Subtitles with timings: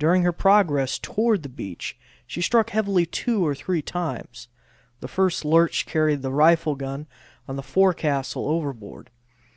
[0.00, 4.48] During her progress toward the beach she struck heavily two or three times;
[4.98, 7.06] the first lurch carried the rifle gun
[7.46, 9.10] on the forecastle overboard.